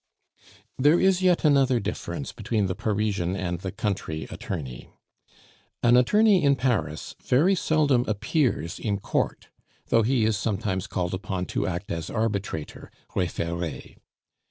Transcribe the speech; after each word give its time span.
There 0.79 0.99
is 0.99 1.21
yet 1.21 1.45
another 1.45 1.79
difference 1.79 2.31
between 2.31 2.65
the 2.65 2.73
Parisian 2.73 3.35
and 3.35 3.59
the 3.59 3.71
country 3.71 4.23
attorney. 4.31 4.89
An 5.83 5.95
attorney 5.95 6.43
in 6.43 6.55
Paris 6.55 7.13
very 7.23 7.53
seldom 7.53 8.05
appears 8.07 8.79
in 8.79 8.97
court, 8.99 9.49
though 9.89 10.01
he 10.01 10.25
is 10.25 10.35
sometimes 10.35 10.87
called 10.87 11.13
upon 11.13 11.45
to 11.53 11.67
act 11.67 11.91
as 11.91 12.09
arbitrator 12.09 12.89
(refere). 13.09 13.97